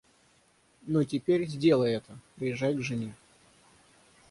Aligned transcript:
Но 0.87 1.03
теперь, 1.03 1.45
сделай 1.45 1.91
это, 1.93 2.17
приезжай 2.35 2.73
к 2.73 2.81
жене. 2.81 3.13